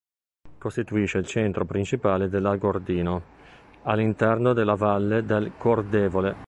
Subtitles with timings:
[0.57, 3.21] Costituisce il centro principale dell'Agordino
[3.83, 6.35] all'interno della valle del Cordevole.